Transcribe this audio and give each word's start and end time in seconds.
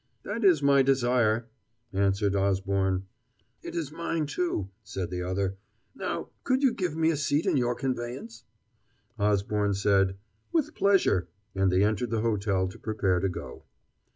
"That 0.23 0.43
is 0.43 0.63
my 0.63 0.81
desire," 0.81 1.47
answered 1.93 2.35
Osborne. 2.35 3.05
"It 3.61 3.75
is 3.75 3.91
mine, 3.91 4.25
too," 4.25 4.71
said 4.83 5.11
the 5.11 5.21
other; 5.21 5.57
"now, 5.93 6.29
could 6.43 6.63
you 6.63 6.73
give 6.73 6.97
me 6.97 7.11
a 7.11 7.15
seat 7.15 7.45
in 7.45 7.55
your 7.55 7.75
conveyance?" 7.75 8.43
Osborne 9.19 9.75
said, 9.75 10.17
"With 10.51 10.73
pleasure," 10.73 11.27
and 11.53 11.71
they 11.71 11.83
entered 11.83 12.09
the 12.09 12.21
hotel 12.21 12.67
to 12.69 12.79
prepare 12.79 13.19
to 13.19 13.29
go. 13.29 13.65